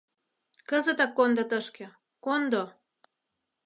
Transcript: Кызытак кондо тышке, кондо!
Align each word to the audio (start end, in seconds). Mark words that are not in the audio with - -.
Кызытак 0.69 1.11
кондо 1.17 1.43
тышке, 1.49 1.87
кондо! 2.25 2.63